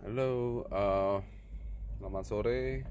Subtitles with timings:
[0.00, 1.20] Halo, uh,
[2.00, 2.88] selamat sore.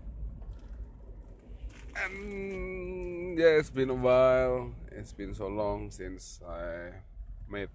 [1.97, 4.77] And yeah, it's been a while.
[4.93, 6.93] It's been so long since I
[7.49, 7.73] made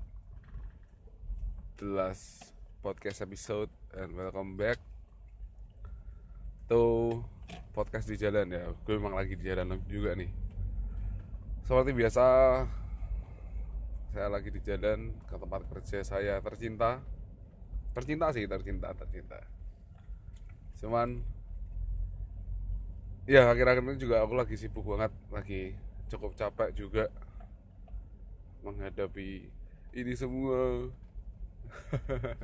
[1.82, 4.79] the last podcast episode and welcome back
[6.71, 7.19] to
[7.75, 8.71] podcast di jalan ya.
[8.87, 10.30] Gue memang lagi di jalan juga nih.
[11.66, 12.25] Seperti biasa,
[14.14, 17.03] saya lagi di jalan ke tempat kerja saya tercinta
[17.95, 19.38] tercinta sih tercinta tercinta.
[20.82, 21.23] Cuman
[23.24, 25.73] ya akhir-akhir ini juga aku lagi sibuk banget lagi
[26.12, 27.09] cukup capek juga
[28.66, 29.48] menghadapi
[29.95, 30.91] ini semua.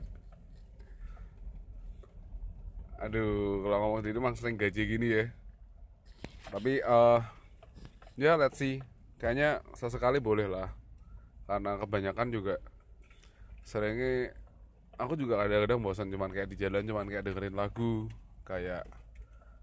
[3.04, 5.24] Aduh kalau ngomong sendiri emang sering gaji gini ya.
[6.54, 7.20] Tapi uh,
[8.14, 8.80] ya let's see.
[9.20, 10.72] Kayaknya sesekali boleh lah.
[11.44, 12.56] Karena kebanyakan juga
[13.64, 14.32] seringnya
[15.00, 18.12] aku juga kadang-kadang bosan cuman kayak di jalan cuman kayak dengerin lagu
[18.44, 18.84] kayak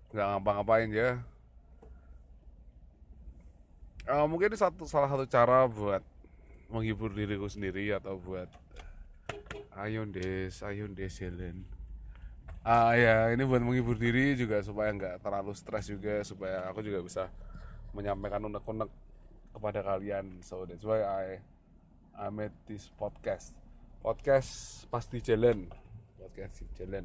[0.09, 1.21] nggak ngapa-ngapain ya.
[4.07, 6.01] Uh, mungkin ini satu salah satu cara buat
[6.71, 8.47] menghibur diriku sendiri atau buat
[9.83, 11.61] ayo des ayo des jalan.
[12.65, 17.03] Ah ya ini buat menghibur diri juga supaya nggak terlalu stres juga supaya aku juga
[17.03, 17.23] bisa
[17.93, 18.89] menyampaikan unek-unek
[19.53, 20.39] kepada kalian.
[20.41, 21.25] So that's why I
[22.15, 23.66] I made this podcast
[24.07, 25.67] podcast pasti jalan.
[26.15, 27.03] Podcast di jalan.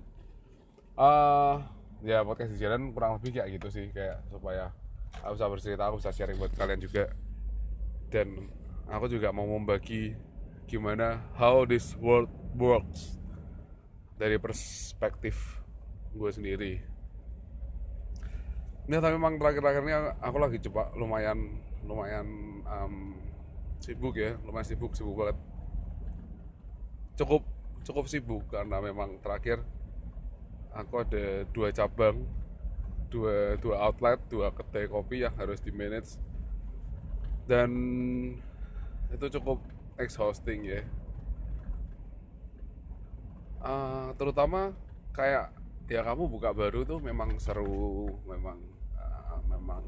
[0.95, 1.59] Uh,
[2.07, 4.71] ya podcast di jalan kurang lebih kayak gitu sih kayak supaya
[5.19, 7.11] aku bisa bercerita aku bisa sharing buat kalian juga.
[8.07, 8.47] Dan
[8.87, 10.15] aku juga mau membagi
[10.71, 13.19] gimana how this world works
[14.15, 15.59] dari perspektif
[16.15, 16.87] gue sendiri.
[18.87, 22.27] Ini tapi memang terakhir-terakhir ini aku lagi coba lumayan lumayan
[22.63, 23.19] um,
[23.83, 25.35] sibuk ya lumayan sibuk sibuk banget
[27.17, 27.43] cukup
[27.83, 29.61] cukup sibuk karena memang terakhir
[30.73, 32.25] aku ada dua cabang
[33.13, 36.17] dua dua outlet dua kedai kopi yang harus di manage
[37.45, 37.71] dan
[39.13, 39.61] itu cukup
[40.01, 40.81] exhausting ya.
[43.63, 44.75] Uh, terutama
[45.15, 45.55] kayak
[45.87, 48.59] ya kamu buka baru tuh memang seru memang
[48.97, 49.85] uh, memang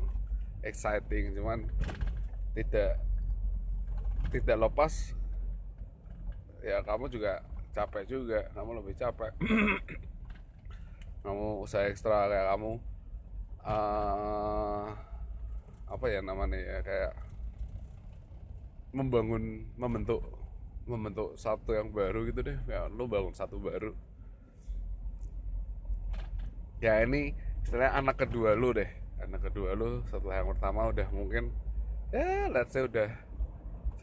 [0.61, 1.65] exciting cuman
[2.55, 3.01] tidak
[4.31, 5.17] tidak lepas
[6.65, 7.45] ya kamu juga
[7.75, 8.41] capek juga.
[8.55, 9.35] Kamu lebih capek.
[11.25, 12.73] Kamu usaha ekstra kayak kamu.
[13.65, 14.93] Uh,
[15.89, 17.13] apa ya namanya ya kayak
[18.93, 20.21] membangun membentuk
[20.85, 22.61] membentuk satu yang baru gitu deh.
[22.69, 23.97] Ya lu bangun satu baru.
[26.85, 27.33] Ya ini
[27.65, 28.93] istilahnya anak kedua lu deh.
[29.25, 31.49] Anak kedua lu setelah yang pertama udah mungkin
[32.13, 33.09] ya let's say udah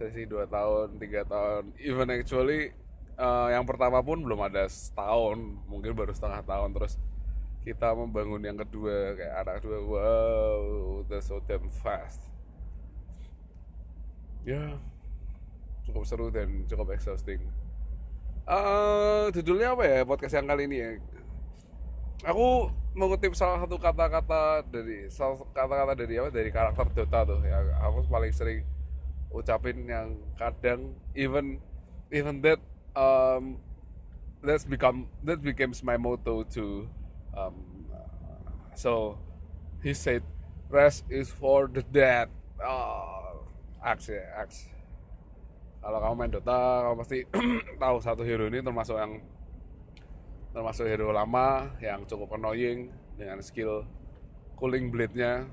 [0.02, 2.74] sesi 2 tahun, tiga tahun, even actually
[3.22, 5.38] uh, yang pertama pun belum ada setahun,
[5.70, 6.98] mungkin baru setengah tahun terus
[7.62, 10.62] kita membangun yang kedua kayak anak kedua, wow,
[11.06, 12.26] that's so damn fast.
[14.42, 14.82] Ya,
[15.86, 17.46] cukup seru dan cukup exhausting.
[18.50, 20.90] Uh, judulnya apa ya podcast yang kali ini ya?
[22.26, 25.08] Aku mengutip salah satu kata-kata dari
[25.54, 28.66] kata-kata dari apa dari karakter Dota tuh ya aku paling sering
[29.32, 31.60] ucapin yang kadang even
[32.12, 32.60] even that
[32.96, 33.58] um,
[34.44, 36.88] that's become that becomes my motto to
[37.36, 37.88] um,
[38.76, 39.18] so
[39.84, 40.24] he said
[40.72, 42.32] rest is for the dead.
[42.62, 43.48] Oh,
[43.82, 44.72] Axe ya Axe
[45.82, 47.18] kalau kamu main Dota kamu pasti
[47.82, 49.18] tahu satu hero ini termasuk yang
[50.54, 53.82] termasuk hero lama yang cukup annoying dengan skill
[54.62, 55.50] cooling blade-nya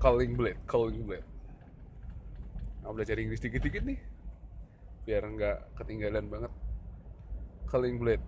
[0.00, 1.29] cooling blade cooling blade
[2.82, 3.98] mau belajar Inggris dikit-dikit nih.
[5.04, 6.52] Biar nggak ketinggalan banget.
[7.70, 8.24] Culling Blade.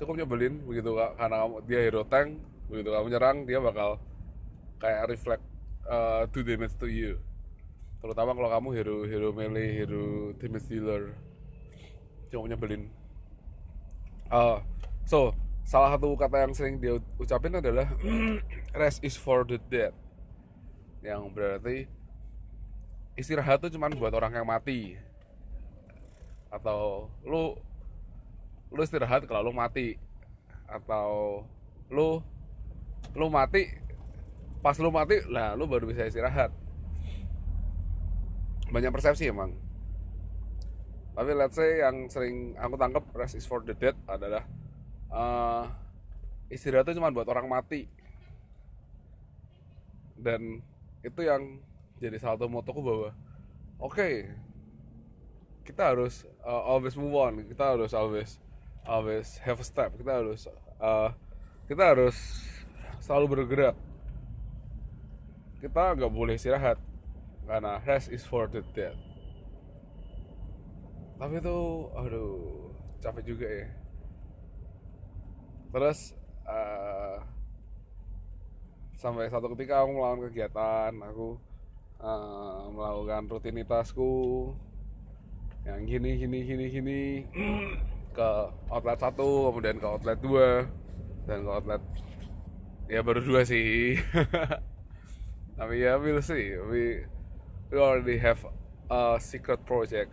[0.00, 4.00] Cukup nyebelin begitu karena kamu dia hero tank begitu kamu nyerang dia bakal
[4.82, 5.44] kayak reflect
[5.86, 7.20] uh, do damage to you.
[8.02, 11.14] Terutama kalau kamu hero hero melee hero damage dealer.
[12.28, 12.90] Cukup nyebelin.
[14.28, 14.58] Uh,
[15.06, 15.30] so
[15.64, 17.88] salah satu kata yang sering dia ucapin adalah
[18.80, 19.94] rest is for the dead.
[21.00, 21.76] Yang berarti
[23.14, 24.98] istirahat tuh cuman buat orang yang mati.
[26.50, 27.58] Atau lu
[28.74, 29.98] lu istirahat kalau lu mati.
[30.66, 31.42] Atau
[31.90, 32.22] lu
[33.14, 33.70] lu mati
[34.58, 36.50] pas lu mati lah lu baru bisa istirahat.
[38.70, 39.54] Banyak persepsi emang.
[41.14, 44.42] Tapi let's say yang sering aku tangkap rest is for the dead adalah
[45.14, 45.70] uh,
[46.50, 47.86] istirahat itu cuma buat orang mati.
[50.18, 50.58] Dan
[51.06, 51.62] itu yang
[52.04, 53.16] jadi satu motoku bahwa
[53.80, 54.28] oke okay,
[55.64, 57.40] kita harus uh, always move on.
[57.48, 58.36] Kita harus always
[58.84, 59.96] always have a step.
[59.96, 60.44] Kita harus
[60.76, 61.16] uh,
[61.64, 62.16] kita harus
[63.00, 63.76] selalu bergerak.
[65.64, 66.76] Kita nggak boleh istirahat
[67.48, 68.92] karena rest is for the dead.
[71.16, 71.58] Tapi itu
[71.96, 72.68] aduh
[73.00, 73.68] capek juga ya.
[75.72, 76.12] Terus
[76.44, 77.24] uh,
[79.00, 81.40] sampai satu ketika aku melakukan kegiatan aku
[82.00, 84.12] uh, melakukan rutinitasku
[85.64, 87.00] yang gini gini gini gini
[88.16, 88.28] ke
[88.70, 90.68] outlet satu kemudian ke outlet dua
[91.24, 91.82] dan ke outlet
[92.88, 93.96] ya baru dua sih.
[95.58, 96.58] Tapi ya we'll see.
[96.58, 97.06] We
[97.70, 98.42] we already have
[98.90, 100.10] a secret project.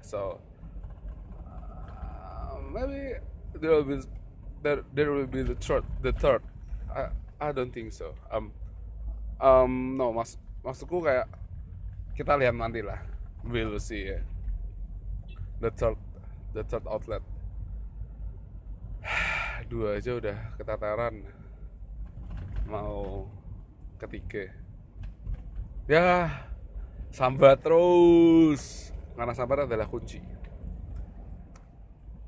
[0.00, 0.38] So
[1.44, 3.18] uh, maybe
[3.58, 3.96] there will be
[4.62, 6.42] there, there will be the third the third.
[6.88, 8.14] I, I don't think so.
[8.30, 8.54] Um
[9.42, 11.30] um no mas maksudku kayak
[12.18, 12.98] kita lihat nanti lah
[13.46, 14.18] we'll see ya
[15.60, 15.96] the third
[16.52, 17.24] the third outlet.
[19.70, 21.24] Dua aja udah keteteran
[22.68, 23.28] mau
[24.00, 24.52] ketiga.
[25.88, 26.28] Ya
[27.12, 28.92] sambat terus.
[29.16, 30.20] Karena sambat adalah kunci.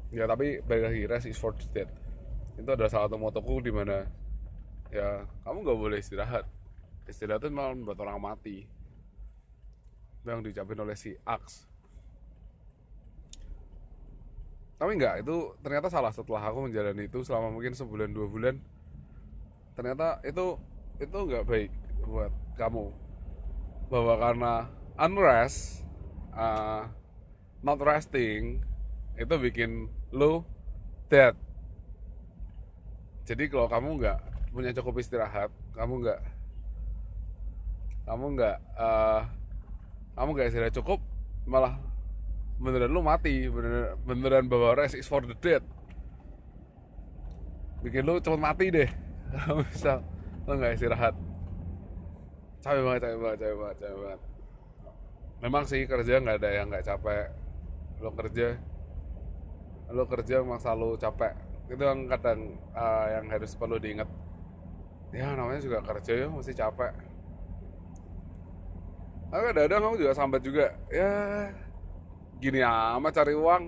[0.09, 1.85] Ya tapi balik lagi rest is for the
[2.59, 4.03] itu adalah salah satu motoku di mana
[4.91, 6.43] ya kamu nggak boleh istirahat
[7.09, 8.69] istirahat itu malah membuat orang mati.
[10.21, 11.69] Itu yang diucapin oleh si Ax
[14.79, 18.63] tapi enggak itu ternyata salah setelah aku menjalani itu selama mungkin sebulan dua bulan.
[19.75, 20.55] Ternyata itu
[21.03, 21.71] itu nggak baik
[22.07, 22.95] buat kamu.
[23.91, 24.53] Bahwa karena
[24.95, 25.83] unrest
[26.31, 26.87] uh,
[27.67, 28.63] not resting
[29.19, 30.47] itu bikin lo
[31.11, 31.35] dead.
[33.27, 34.19] Jadi kalau kamu nggak
[34.55, 36.21] punya cukup istirahat kamu nggak
[38.09, 39.21] kamu nggak uh,
[40.17, 40.99] kamu nggak istirahat cukup
[41.45, 41.77] malah
[42.57, 43.47] beneran lu mati.
[43.53, 45.61] Beneran beneran bahwa rest is for the dead.
[47.85, 48.89] Bikin lu cepet mati deh.
[49.33, 50.01] Kalau misal
[50.49, 51.15] lu nggak istirahat.
[52.65, 54.21] Capek banget capek banget capek banget capek banget.
[55.39, 57.29] Memang sih kerja nggak ada yang nggak capek.
[58.01, 58.57] Lo kerja
[59.89, 61.37] lo kerja emang selalu capek.
[61.69, 64.09] Itu yang kadang uh, yang harus perlu diingat.
[65.13, 67.18] Ya namanya juga kerja ya mesti capek
[69.29, 70.67] tapi kadang-kadang kamu juga sambat juga.
[70.89, 71.13] Ya
[72.41, 73.65] gini amat cari uang.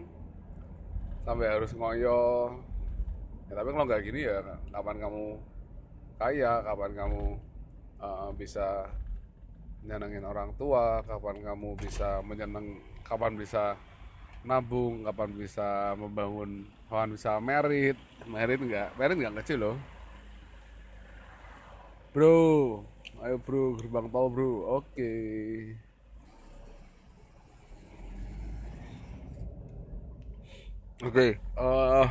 [1.28, 2.56] Sampai harus ngoyo.
[3.48, 4.40] Ya tapi kalau nggak gini ya
[4.72, 5.24] kapan kamu
[6.16, 7.22] kaya kapan kamu
[8.00, 8.88] uh, bisa
[9.84, 13.76] menyenangin orang tua kapan kamu bisa menyenang kapan bisa
[14.44, 17.98] nabung kapan bisa membangun kapan bisa merit.
[18.24, 18.96] Merit nggak?
[18.96, 19.76] Merit nggak kecil loh.
[22.16, 22.40] Bro
[23.20, 24.50] ayo bro gerbang tol bro
[24.81, 25.76] oke okay.
[31.00, 32.05] Oke, okay, uh,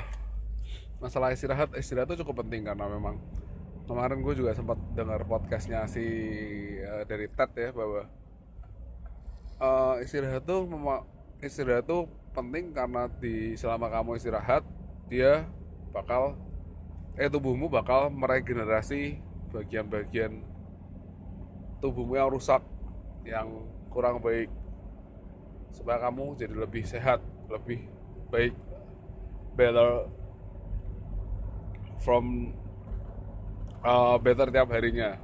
[0.98, 3.22] masalah istirahat, istirahat itu cukup penting karena memang
[3.86, 6.02] kemarin gue juga sempat dengar podcastnya si
[6.82, 8.10] uh, dari Ted ya bahwa
[9.62, 10.66] uh, istirahat tuh
[11.38, 14.66] istirahat tuh penting karena di selama kamu istirahat
[15.06, 15.46] dia
[15.94, 16.34] bakal
[17.14, 19.22] eh tubuhmu bakal meregenerasi
[19.54, 20.49] bagian-bagian
[21.80, 22.62] tubuhmu yang rusak
[23.28, 23.48] yang
[23.92, 24.48] kurang baik
[25.74, 27.88] supaya kamu jadi lebih sehat lebih
[28.30, 28.54] baik
[29.58, 30.08] better
[32.00, 32.56] from
[33.84, 35.20] uh, better tiap harinya.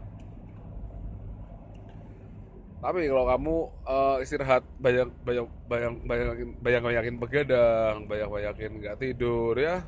[2.86, 3.56] Tapi kalau kamu
[3.88, 6.28] uh, istirahat banyak banyak banyak banyak
[6.62, 9.82] banyak banyakin begadang banyak banyakin nggak tidur ya.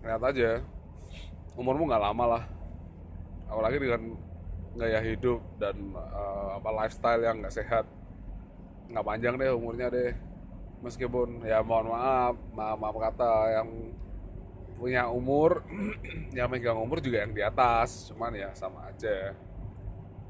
[0.00, 0.64] Lihat aja.
[1.58, 2.44] Umurmu nggak lama lah.
[3.52, 4.16] Apalagi dengan
[4.78, 7.84] gaya hidup dan uh, apa lifestyle yang nggak sehat.
[8.88, 10.14] Nggak panjang deh umurnya deh.
[10.78, 13.68] Meskipun ya mohon maaf maaf, maaf kata yang
[14.78, 15.66] punya umur
[16.38, 18.08] yang megang umur juga yang di atas.
[18.14, 19.34] Cuman ya sama aja.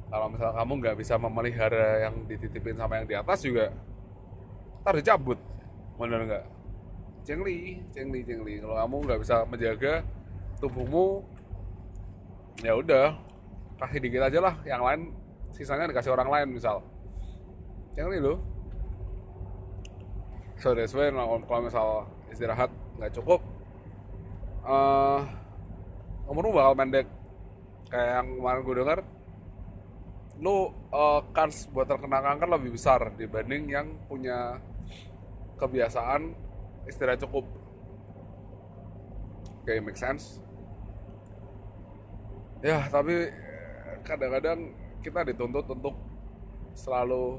[0.09, 3.69] Kalau misalnya kamu nggak bisa memelihara yang dititipin sama yang di atas juga
[4.81, 5.37] ntar dicabut.
[6.01, 6.45] Bener nggak?
[7.29, 10.01] Cengli cengli cengli kalau kamu nggak bisa menjaga
[10.65, 11.23] tubuhmu
[12.65, 13.28] ya udah
[13.79, 15.01] kasih dikit aja lah yang lain
[15.55, 16.83] sisanya dikasih orang lain misal.
[17.95, 18.39] Cengli loh
[20.59, 21.87] so that's why kalau misal
[22.35, 23.39] istirahat nggak cukup
[24.67, 25.23] uh,
[26.29, 27.07] umurmu bakal pendek.
[27.89, 28.99] Kayak yang kemarin gue dengar
[30.39, 34.61] lu uh, kans buat terkena kanker lebih besar dibanding yang punya
[35.57, 36.37] kebiasaan
[36.85, 37.49] istirahat cukup.
[39.65, 40.39] Kayak make sense?
[42.61, 43.33] Ya tapi
[44.05, 45.95] kadang-kadang kita dituntut untuk
[46.75, 47.39] selalu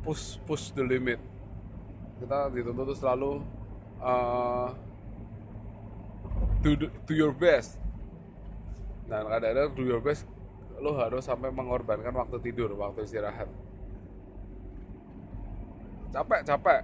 [0.00, 1.20] push push the limit.
[2.20, 3.40] Kita dituntut selalu
[4.00, 4.72] uh,
[6.64, 7.80] do, do your best.
[9.10, 10.28] Dan kadang-kadang do your best
[10.80, 13.48] lo harus sampai mengorbankan waktu tidur waktu istirahat.
[16.10, 16.82] Capek capek.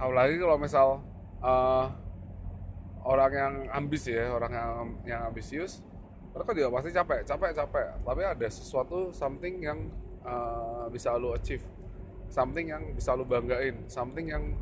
[0.00, 0.88] Apalagi kalau misal
[1.44, 1.92] uh,
[3.04, 4.70] orang yang ambis ya orang yang
[5.04, 5.84] yang ambisius
[6.38, 7.86] mereka juga pasti capek capek capek.
[8.06, 9.90] Tapi ada sesuatu something yang
[10.22, 11.66] uh, bisa lo achieve.
[12.30, 13.90] Something yang bisa lo banggain.
[13.90, 14.54] Something yang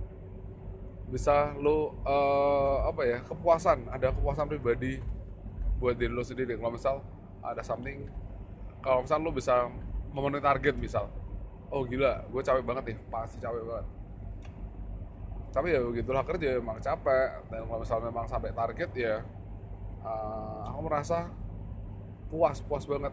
[1.13, 3.93] bisa lo uh, apa ya kepuasan.
[3.93, 5.05] Ada kepuasan pribadi
[5.77, 6.57] buat diri lo sendiri.
[6.57, 7.05] Kalau misal
[7.45, 8.09] ada something
[8.81, 9.69] kalau misal lo bisa
[10.17, 11.13] memenuhi target misal
[11.69, 12.99] oh gila gue capek banget nih.
[13.13, 13.87] Pasti capek banget.
[15.53, 17.53] Tapi ya begitulah kerja emang capek.
[17.53, 19.21] Dan kalau misal memang sampai target ya
[20.01, 21.29] uh, aku merasa
[22.31, 23.13] puas puas banget.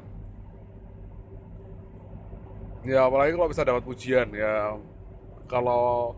[2.84, 4.76] Ya apalagi kalau bisa dapat pujian ya.
[5.48, 6.16] Kalau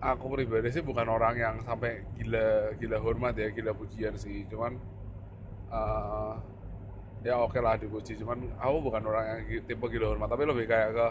[0.00, 4.48] aku pribadi sih bukan orang yang sampai gila gila hormat ya gila pujian sih.
[4.48, 4.78] Cuman
[5.68, 6.34] uh,
[7.20, 8.16] ya oke okay lah dipuji.
[8.16, 11.06] Cuman aku bukan orang yang tipe gila hormat tapi lebih kayak ke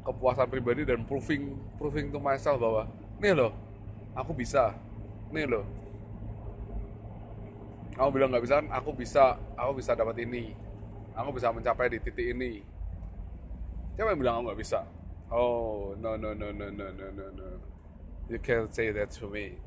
[0.00, 2.88] kepuasan pribadi dan proving proving to myself bahwa
[3.20, 3.52] nih loh
[4.16, 4.72] aku bisa.
[5.28, 5.79] Nih loh
[7.96, 10.54] kamu bilang nggak bisa aku bisa aku bisa dapat ini.
[11.14, 12.62] Aku bisa mencapai di titik ini.
[13.98, 14.80] Siapa yang bilang aku nggak bisa?
[15.30, 17.48] Oh no no no no no no no no.
[18.30, 19.58] You can't say that to me.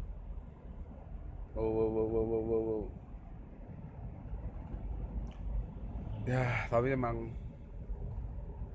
[1.53, 2.83] Oh wow wow wow wow wow, wow.
[6.23, 7.35] ya tapi emang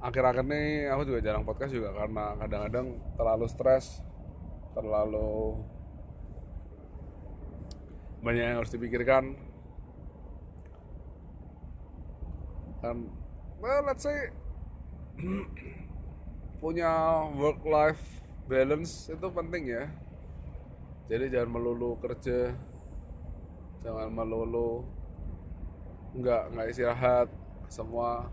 [0.04, 2.86] akhir-akhir ini aku juga jarang podcast juga karena kadang-kadang
[3.16, 4.04] terlalu stres
[4.76, 5.58] terlalu
[8.22, 9.38] banyak yang harus dipikirkan.
[12.82, 13.10] Dan
[13.58, 14.30] well let's say
[16.62, 16.90] punya
[17.34, 18.02] work life
[18.46, 19.84] balance itu penting ya.
[21.08, 22.52] Jadi jangan melulu kerja
[23.78, 24.82] jangan melulu
[26.18, 27.30] nggak nggak istirahat
[27.70, 28.26] semua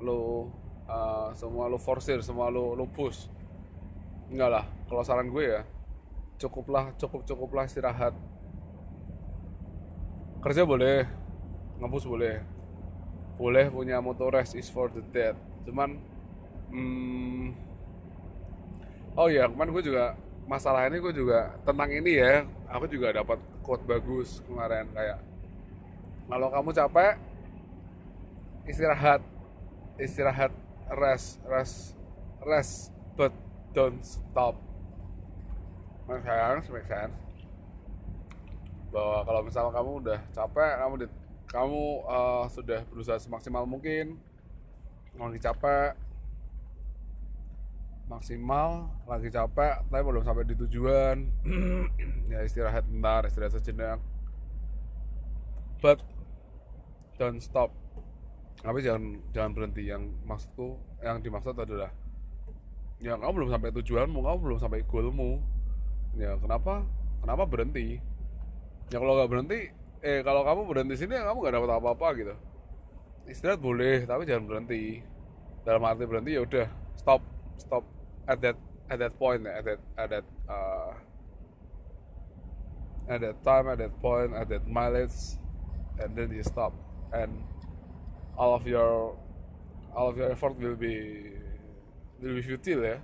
[0.00, 0.48] lo
[0.88, 3.28] uh, semua lo forsir semua lo lo push.
[4.28, 5.62] Enggak lah kalau saran gue ya
[6.38, 8.14] cukuplah cukup cukuplah istirahat
[10.48, 11.04] kerja boleh
[11.76, 12.40] ngapus boleh.
[13.36, 15.36] Boleh punya motor rest is for the dead.
[15.68, 16.00] Cuman
[16.72, 17.52] hmm,
[19.12, 20.16] oh ya kemarin gue juga
[20.48, 25.20] masalah ini gue juga tentang ini ya aku juga dapat quote bagus kemarin kayak
[26.24, 27.20] kalau kamu capek
[28.64, 29.20] istirahat
[30.00, 30.52] istirahat
[30.88, 31.92] rest rest
[32.40, 32.88] rest
[33.20, 33.36] but
[33.76, 34.56] don't stop.
[36.08, 37.27] Make sense make sense
[38.88, 41.06] bahwa kalau misalnya kamu udah capek kamu di,
[41.48, 44.16] kamu uh, sudah berusaha semaksimal mungkin
[45.18, 45.98] lagi capek
[48.08, 51.28] maksimal lagi capek tapi belum sampai di tujuan
[52.32, 54.00] ya istirahat bentar istirahat sejenak.
[55.78, 56.02] But
[57.20, 57.70] don't stop.
[58.64, 59.86] Tapi jangan jangan berhenti.
[59.86, 61.92] Yang maksudku yang dimaksud adalah
[62.98, 65.38] ya kamu belum sampai tujuanmu kamu belum sampai goalmu.
[66.18, 66.82] Ya kenapa?
[67.22, 68.02] Kenapa berhenti
[68.88, 69.60] ya kalau nggak berhenti
[69.98, 72.34] eh kalau kamu berhenti sini ya kamu nggak dapat apa-apa gitu.
[73.28, 75.04] Istirahat boleh tapi jangan berhenti.
[75.66, 76.66] Dalam arti berhenti ya udah
[76.96, 77.20] stop
[77.60, 77.84] stop
[78.24, 78.56] at that
[78.88, 80.92] at that point at that at that uh,
[83.12, 85.36] at that time at that point at that mileage
[86.00, 86.72] and then you stop.
[87.12, 87.44] And
[88.38, 89.18] all of your
[89.92, 91.28] all of your effort will be
[92.22, 92.98] will be futile ya.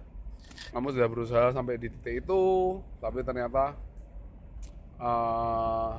[0.73, 2.43] Kamu sudah berusaha sampai di titik itu
[3.03, 3.76] tapi ternyata
[5.00, 5.98] uh,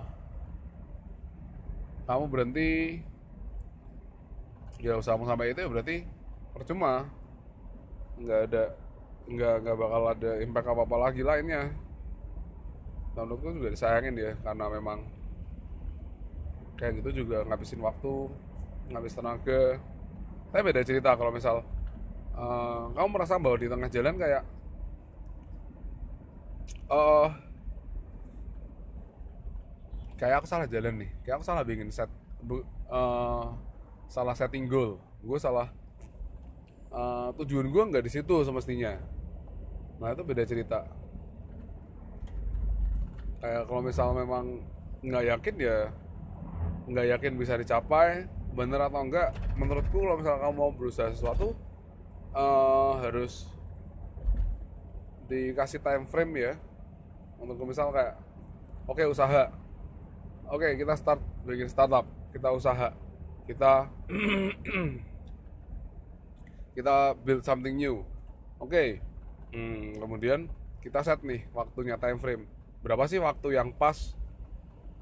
[2.06, 3.02] kamu berhenti.
[4.84, 6.06] Ya usahamu sampai itu ya berarti
[6.54, 7.10] percuma.
[8.22, 8.64] Nggak ada
[9.26, 11.74] nggak nggak bakal ada impact apa apa lagi lainnya
[13.16, 15.00] dan menurutku juga disayangin ya karena memang
[16.76, 18.14] kayak gitu juga ngabisin waktu
[18.92, 19.80] ngabis tenaga.
[20.52, 21.64] Tapi beda cerita kalau misal
[22.36, 24.44] uh, kamu merasa bahwa di tengah jalan kayak
[26.92, 27.32] uh,
[30.16, 31.12] kayak aku salah jalan nih.
[31.24, 32.12] Kayak aku salah bikin set.
[32.90, 33.56] Uh,
[34.08, 35.02] salah setting goal.
[35.26, 35.74] Gue salah
[36.96, 38.96] uh, tujuan gue nggak di situ semestinya.
[40.00, 40.88] Nah itu beda cerita.
[43.44, 44.64] Kayak kalau misal memang
[45.06, 45.78] nggak yakin ya
[46.86, 51.54] nggak yakin bisa dicapai bener atau enggak menurutku kalau misalnya kamu mau berusaha sesuatu
[52.32, 53.52] uh, harus
[55.28, 56.54] dikasih time frame ya.
[57.36, 58.16] Untuk misal kayak
[58.88, 59.52] oke okay, usaha
[60.50, 62.06] oke okay, kita start bikin startup.
[62.34, 62.90] Kita usaha.
[63.46, 63.88] Kita
[66.78, 68.04] kita build something new.
[68.60, 68.70] Oke.
[68.70, 68.90] Okay.
[69.56, 70.52] hmm, kemudian
[70.84, 72.44] kita set nih waktunya time frame.
[72.86, 74.14] Berapa sih waktu yang pas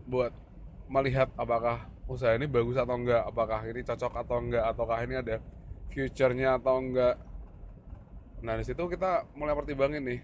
[0.07, 0.31] buat
[0.87, 3.23] melihat apakah usaha ini bagus atau enggak?
[3.27, 4.63] Apakah ini cocok atau enggak?
[4.63, 5.39] Ataukah ini ada
[5.91, 7.19] future-nya atau enggak?
[8.43, 10.21] Nah di situ kita mulai pertimbangin nih.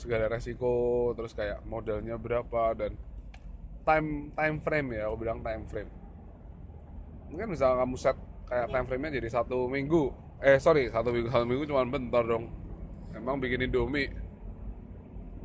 [0.00, 2.96] Segala resiko terus kayak modalnya berapa dan
[3.84, 5.90] time time frame ya aku bilang time frame.
[7.30, 10.12] Mungkin misalnya kamu set kayak time frame-nya jadi satu minggu.
[10.44, 12.48] Eh sorry satu minggu satu minggu cuma bentar dong.
[13.14, 14.10] Emang bikin indomie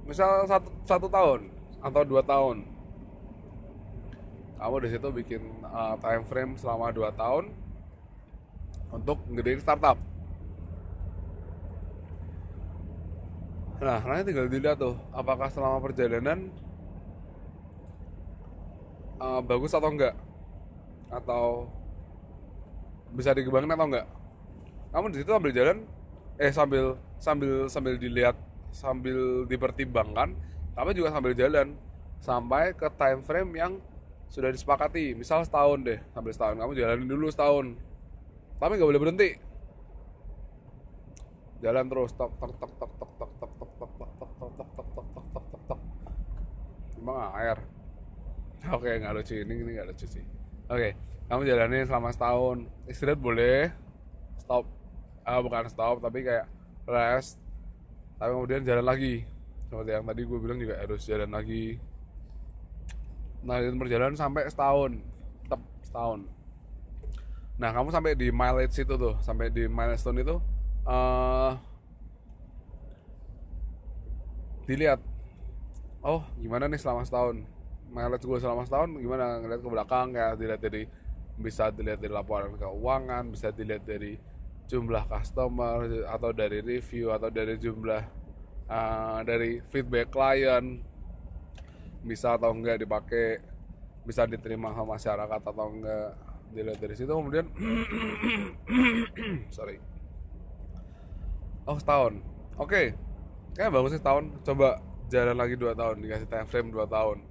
[0.09, 1.53] misal satu, satu tahun
[1.85, 2.65] atau dua tahun.
[4.59, 7.47] Kamu di situ bikin uh, time frame selama 2 tahun
[8.91, 9.95] untuk ngedein startup.
[13.79, 16.51] Nah nanti tinggal dilihat tuh apakah selama perjalanan
[19.19, 20.15] uh, bagus atau enggak
[21.09, 21.67] atau
[23.13, 24.07] bisa dikembangin atau enggak
[24.89, 25.77] kamu di situ sambil jalan
[26.39, 28.37] eh sambil sambil sambil dilihat
[28.71, 30.33] sambil dipertimbangkan
[30.73, 31.75] tapi juga sambil jalan
[32.23, 33.73] sampai ke time frame yang
[34.29, 37.73] sudah disepakati misal setahun deh sampai setahun kamu jalanin dulu setahun
[38.61, 39.29] tapi nggak boleh berhenti
[41.59, 44.69] jalan terus tok tok tok tok tok tok tok tok tok tok tok tok tok
[44.69, 45.79] tok tok tok tok tok tok
[46.99, 47.57] emang air
[48.67, 49.33] oke nggak lucu.
[49.39, 50.23] Ini ini nggak lucu sih.
[50.67, 50.95] Oke
[51.29, 52.65] kamu jalanin selama setahun.
[52.89, 53.69] Istirahat boleh.
[54.41, 54.65] Stop.
[55.21, 56.49] Ah bukan stop tapi kayak
[56.89, 57.37] rest.
[58.17, 59.29] Tapi kemudian jalan lagi.
[59.69, 61.77] Seperti yang tadi gue bilang juga harus jalan lagi.
[63.45, 64.97] Nah berjalan sampai setahun.
[65.45, 66.25] Tetap setahun.
[67.61, 69.13] Nah kamu sampai di mileage itu tuh.
[69.21, 70.41] Sampai di milestone itu
[70.89, 71.53] uh,
[74.65, 74.97] dilihat.
[76.01, 77.58] Oh gimana nih selama setahun
[77.89, 79.41] mileage gue selama setahun gimana?
[79.41, 80.83] Ngeliat ke belakang kayak dilihat dari
[81.39, 84.19] bisa dilihat dari laporan keuangan bisa dilihat dari
[84.67, 88.03] jumlah customer atau dari review atau dari jumlah
[88.69, 90.81] uh, dari feedback klien.
[91.99, 93.43] Bisa atau enggak dipakai
[94.07, 96.09] bisa diterima sama masyarakat atau enggak
[96.53, 97.11] dilihat dari situ.
[97.11, 97.45] Kemudian
[99.55, 99.77] sorry.
[101.65, 102.21] Oh setahun.
[102.59, 102.85] Oke okay.
[103.57, 104.25] kayaknya bagus sih setahun.
[104.45, 107.28] Coba jalan lagi dua tahun dikasih time frame dua tahun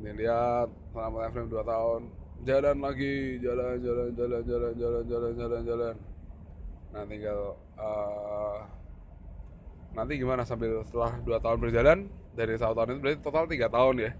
[0.00, 2.00] ini lihat selama time frame dua tahun
[2.42, 5.94] jalan lagi jalan jalan jalan jalan jalan jalan jalan jalan.
[6.92, 7.38] Nah tinggal
[7.78, 8.58] uh,
[9.92, 11.98] nanti gimana sambil setelah dua tahun berjalan
[12.32, 14.10] dari satu tahun itu berarti total tiga tahun ya.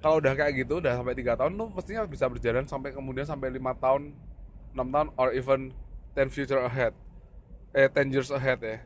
[0.00, 3.52] Kalau udah kayak gitu udah sampai tiga tahun tuh mestinya bisa berjalan sampai kemudian sampai
[3.52, 4.16] lima tahun
[4.72, 5.76] enam tahun or even
[6.16, 6.96] ten future ahead.
[7.76, 8.80] Eh ten years ahead ya.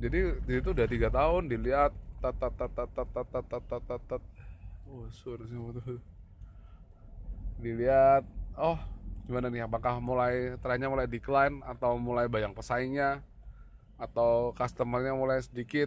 [0.00, 0.18] Jadi
[0.48, 3.82] di situ udah tiga tahun dilihat tat tat tat tat tat tat tat tat tat
[3.88, 4.22] tat tat
[4.86, 5.08] oh
[5.80, 5.98] tuh
[7.60, 8.24] dilihat
[8.56, 8.78] oh
[9.30, 9.62] gimana nih?
[9.62, 13.22] Apakah mulai trennya mulai decline atau mulai banyak pesaingnya?
[13.94, 15.86] Atau customernya mulai sedikit?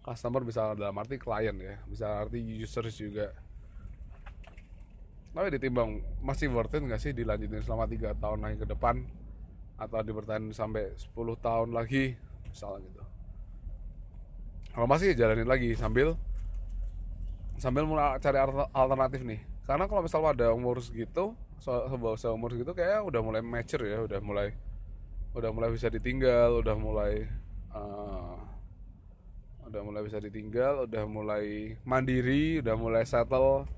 [0.00, 3.36] Customer bisa dalam arti klien ya bisa arti users juga.
[5.36, 9.04] Tapi ditimbang masih worth it nggak sih dilanjutin selama tiga tahun lagi ke depan?
[9.76, 12.16] Atau dipertahankan sampai 10 tahun lagi
[12.48, 12.99] misalnya gitu
[14.70, 16.14] kalau masih jalanin lagi sambil
[17.60, 18.38] sambil mulai cari
[18.72, 19.40] alternatif nih.
[19.68, 24.18] Karena kalau misalnya ada umur segitu sebuah umur segitu kayak udah mulai mature ya udah
[24.24, 24.56] mulai
[25.36, 27.28] udah mulai bisa ditinggal udah mulai
[27.76, 28.34] uh,
[29.68, 33.68] udah mulai bisa ditinggal udah mulai mandiri udah mulai settle.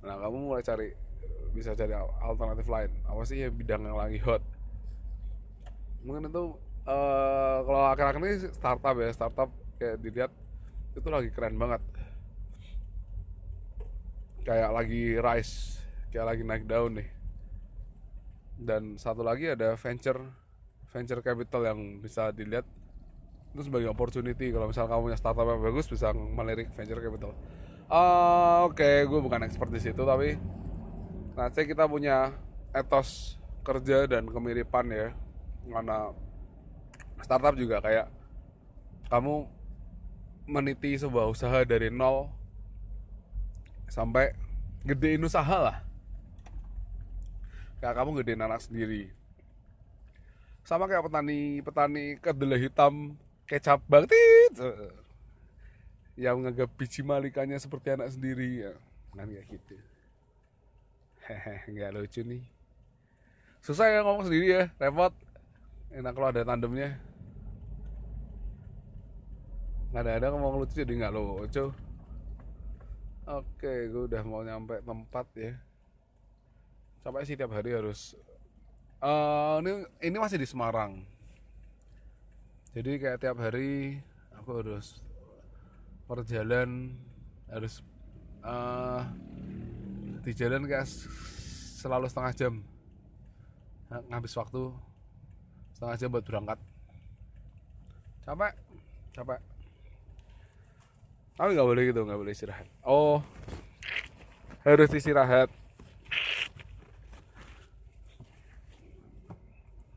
[0.00, 0.94] Nah kamu mulai cari
[1.52, 2.90] bisa cari alternatif lain.
[3.04, 4.40] Apa sih ya bidang yang lagi hot?
[6.06, 9.50] Mungkin itu uh, kalau akhir-akhir ini startup ya startup
[9.84, 10.32] kayak dilihat
[10.96, 11.82] itu lagi keren banget.
[14.48, 17.08] Kayak lagi rise kayak lagi naik daun nih.
[18.56, 20.24] Dan satu lagi ada venture
[20.88, 22.64] venture capital yang bisa dilihat.
[23.52, 27.36] Itu sebagai opportunity kalau misal kamu punya startup yang bagus bisa melirik venture capital.
[27.84, 30.40] Uh, oke okay, gue bukan expert di situ tapi
[31.36, 32.32] nanti kita punya
[32.72, 35.08] etos kerja dan kemiripan ya.
[35.68, 36.16] Mana
[37.20, 38.08] startup juga kayak
[39.12, 39.53] kamu
[40.44, 42.28] meniti sebuah usaha dari nol
[43.88, 44.36] sampai
[44.84, 45.76] gedein usaha lah.
[47.80, 49.12] Kayak kamu gedein anak sendiri.
[50.64, 54.12] Sama kayak petani petani kedelai hitam kecap banget.
[56.16, 58.72] Yang menganggap biji malikannya seperti anak sendiri ya.
[59.12, 59.76] Kan kayak gitu.
[61.72, 62.44] Nggak lucu nih.
[63.64, 65.12] Susah ya ngomong sendiri ya repot.
[65.94, 67.00] Enak kalau ada tandemnya
[69.94, 71.70] nggak ada ada ngomong lucu jadi nggak lucu.
[73.30, 75.54] Oke gue udah mau nyampe tempat ya.
[76.98, 78.18] Sampai sih tiap hari harus
[78.98, 80.98] uh, ini ini masih di Semarang.
[82.74, 84.02] Jadi kayak tiap hari
[84.34, 84.98] aku harus
[86.10, 86.98] perjalanan
[87.46, 87.78] harus
[88.42, 89.06] uh,
[90.26, 90.90] di jalan kayak
[91.78, 92.54] selalu setengah jam.
[94.10, 94.74] Ngabis waktu
[95.78, 96.58] setengah jam buat berangkat.
[98.26, 98.58] Capek
[99.14, 99.53] capek
[101.34, 102.66] tapi nggak boleh gitu nggak boleh istirahat.
[102.86, 103.18] Oh.
[104.62, 105.50] Harus istirahat.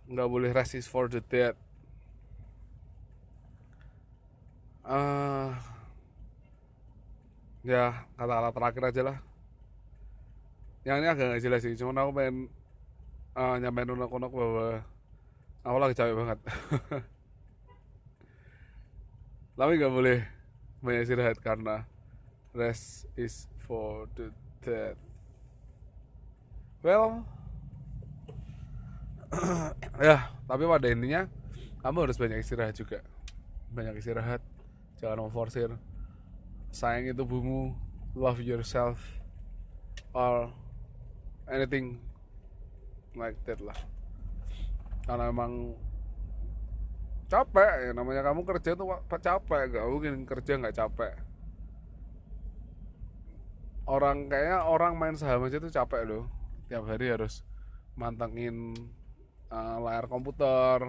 [0.09, 1.53] Nggak boleh rest is for the dead.
[4.87, 5.51] Uh,
[7.61, 9.17] ya kata-kata terakhir aja lah.
[10.87, 12.47] Yang ini agak nggak jelas sih cuma aku pengen
[13.35, 14.81] uh, nyampein unek-unek bahwa
[15.61, 16.39] aku lagi capek banget.
[19.59, 20.36] Tapi nggak boleh
[20.83, 21.85] banyak istirahat karena
[22.53, 24.29] rest is for the
[24.61, 24.97] dead
[26.85, 27.25] well
[29.99, 31.27] ya tapi pada intinya
[31.87, 32.99] kamu harus banyak istirahat juga.
[33.71, 34.41] Banyak istirahat
[34.99, 35.71] jangan memforsir
[36.73, 37.71] sayang itu bungu
[38.17, 38.99] love yourself
[40.11, 40.51] or
[41.47, 42.01] anything
[43.15, 43.77] like that lah.
[45.07, 45.79] Karena emang
[47.27, 51.13] capek ya namanya kamu kerja tuh capek gak mungkin kerja nggak capek.
[53.87, 56.27] Orang kayaknya orang main saham aja tuh capek loh.
[56.67, 57.43] Tiap hari harus
[57.95, 58.75] mantengin
[59.47, 60.83] uh, layar komputer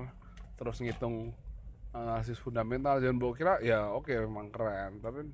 [0.59, 1.35] terus ngitung
[1.95, 2.99] analisis fundamental.
[3.03, 5.27] Jangan bawa kira ya oke okay, memang keren tapi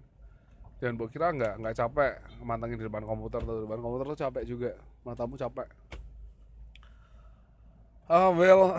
[0.80, 2.12] jangan bawa kira nggak nggak capek
[2.44, 3.68] mantengin di depan komputer tuh.
[3.68, 4.70] Depan komputer tuh capek juga
[5.04, 5.68] matamu capek.
[8.04, 8.76] Ah uh, well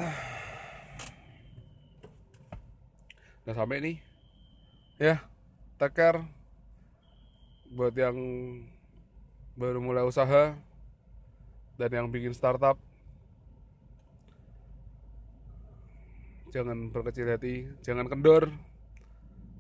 [3.46, 3.98] udah sampai nih
[4.98, 5.22] ya
[5.78, 6.20] take care
[7.72, 8.18] buat yang
[9.54, 10.58] baru mulai usaha
[11.78, 12.82] dan yang bikin startup
[16.56, 18.48] jangan berkecil hati, jangan kendor.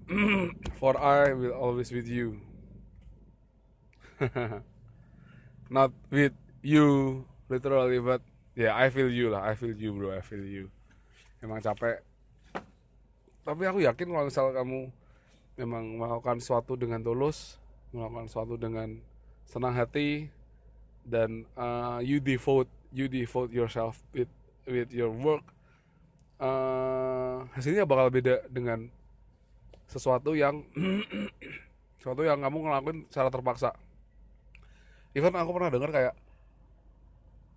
[0.80, 2.40] For I will always with you.
[5.76, 6.32] Not with
[6.64, 8.24] you literally but
[8.56, 10.72] ya yeah, I feel you lah, I feel you bro, I feel you.
[11.44, 12.00] Emang capek.
[13.46, 14.90] Tapi aku yakin kalau misal kamu
[15.56, 17.62] memang melakukan sesuatu dengan tulus,
[17.94, 18.98] melakukan sesuatu dengan
[19.46, 20.34] senang hati
[21.06, 24.28] dan uh, you devote you devote yourself with
[24.66, 25.46] with your work
[26.42, 28.90] uh, hasilnya bakal beda dengan
[29.86, 30.66] sesuatu yang
[32.02, 33.72] sesuatu yang kamu ngelakuin secara terpaksa.
[35.16, 36.16] Even aku pernah dengar kayak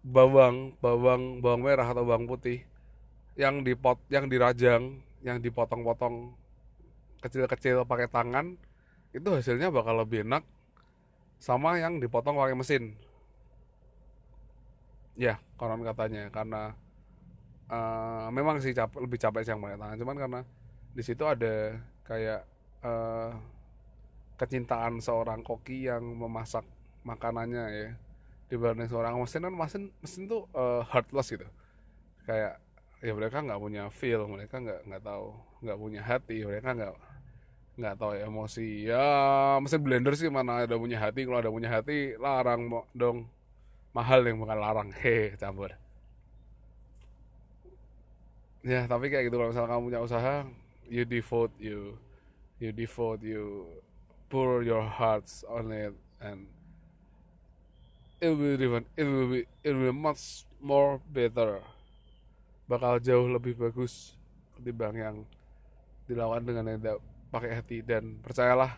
[0.06, 2.62] bawang, bawang, bawang merah atau bawang putih
[3.34, 6.34] yang dipot, yang dirajang, yang dipotong-potong
[7.18, 8.54] kecil-kecil pakai tangan
[9.10, 10.46] itu hasilnya bakal lebih enak
[11.38, 12.94] sama yang dipotong pakai mesin.
[15.18, 16.78] Ya, konon katanya karena
[17.66, 19.96] uh, memang sih capek, lebih capek sih yang pakai tangan.
[19.98, 20.40] Cuman karena
[20.94, 21.74] di situ ada
[22.06, 22.46] kayak
[22.86, 23.34] uh,
[24.38, 26.62] kecintaan seorang koki yang memasak
[27.02, 27.90] makanannya ya.
[28.48, 31.46] Dibanding seorang mesin kan mesin mesin tuh uh, heartless gitu.
[32.22, 32.62] Kayak
[32.98, 35.26] ya mereka nggak punya feel mereka nggak nggak tahu
[35.62, 36.94] nggak punya hati mereka nggak
[37.78, 38.90] nggak tahu emosi.
[38.90, 39.06] Ya
[39.62, 43.30] mesin blender sih mana ada punya hati kalau ada punya hati larang dong.
[43.94, 45.70] Mahal yang bukan larang hehe campur.
[48.66, 50.34] Ya tapi kayak gitu kalau misalnya kamu punya usaha
[50.90, 51.94] you devote you
[52.58, 53.70] you devote you
[54.26, 56.50] pour your hearts on it and
[58.18, 61.62] it will be even it will be it will be much more better
[62.68, 64.14] bakal jauh lebih bagus
[64.54, 65.16] ketimbang yang
[66.04, 66.98] dilakukan dengan yang tidak
[67.32, 67.78] pakai hati.
[67.80, 68.76] Dan percayalah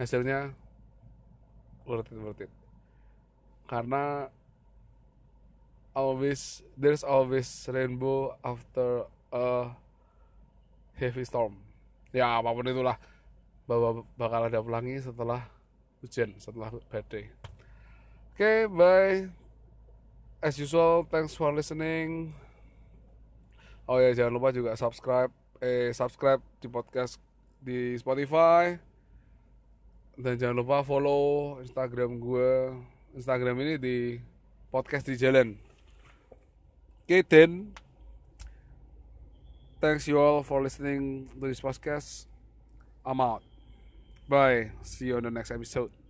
[0.00, 0.56] hasilnya
[1.84, 2.52] worth it worth it.
[3.68, 4.32] Karena
[5.92, 9.70] always there's always rainbow after a
[10.96, 11.60] heavy storm.
[12.10, 12.96] Ya apa pun itulah.
[13.68, 15.44] Bahwa bakal ada pelangi setelah
[16.06, 19.26] hujan setelah badai oke okay, bye.
[20.44, 22.36] As usual thanks for listening
[23.86, 27.18] oh ya jangan lupa juga subscribe eh subscribe di podcast
[27.62, 28.76] di Spotify
[30.14, 32.76] dan jangan lupa follow Instagram gue
[33.16, 33.96] Instagram ini di
[34.70, 35.66] podcast di jalan
[37.06, 37.70] Okay, then,
[39.80, 42.26] thanks you all for listening to this podcast.
[43.06, 43.44] I'm out.
[44.28, 44.72] Bye.
[44.82, 46.05] See you on the next episode.